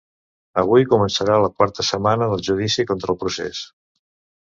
[0.61, 3.65] Avui començarà la quarta setmana del judici contra el procés.